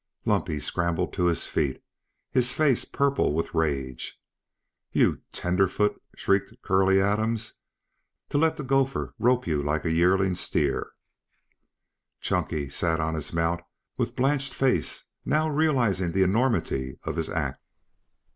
[0.25, 1.79] Lumpy scrambled to his feet,
[2.31, 4.19] his face purple with rage.
[4.91, 7.59] "You tenderfoot!" shrieked Curley Adams.
[8.29, 10.93] "To let the gopher rope you like a yearling steer!"
[12.19, 13.61] Chunky sat on his mount
[13.95, 17.61] with blanched face, now realizing the enormity of his act.